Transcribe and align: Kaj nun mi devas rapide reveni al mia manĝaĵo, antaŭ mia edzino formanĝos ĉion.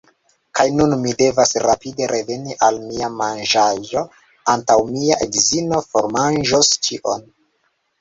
Kaj 0.59 0.63
nun 0.77 0.95
mi 1.01 1.11
devas 1.19 1.53
rapide 1.65 2.07
reveni 2.13 2.57
al 2.69 2.81
mia 2.87 3.11
manĝaĵo, 3.19 4.05
antaŭ 4.57 4.81
mia 4.97 5.23
edzino 5.29 5.87
formanĝos 5.93 6.77
ĉion. 6.91 7.33